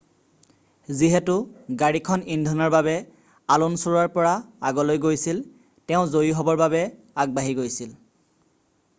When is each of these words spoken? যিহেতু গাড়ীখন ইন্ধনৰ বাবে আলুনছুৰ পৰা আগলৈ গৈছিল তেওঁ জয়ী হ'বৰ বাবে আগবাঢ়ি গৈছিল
যিহেতু 0.99 1.33
গাড়ীখন 1.81 2.23
ইন্ধনৰ 2.35 2.71
বাবে 2.75 2.95
আলুনছুৰ 3.55 3.99
পৰা 4.15 4.31
আগলৈ 4.69 5.01
গৈছিল 5.03 5.43
তেওঁ 5.91 6.09
জয়ী 6.15 6.31
হ'বৰ 6.39 6.59
বাবে 6.63 6.81
আগবাঢ়ি 7.25 7.55
গৈছিল 7.61 7.93